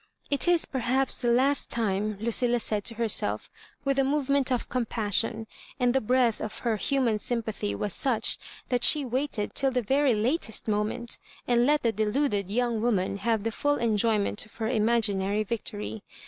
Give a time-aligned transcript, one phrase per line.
[0.31, 3.51] "It is prhaps the last time," Lucilla said to her self
[3.85, 5.45] with a movement of compassion;
[5.79, 10.15] and the breadth of her human sympathy was such thai she waited till the very
[10.15, 14.69] latest moment, and let the deluded young woman have the full enjoy ment of her
[14.69, 16.01] imaginary victory.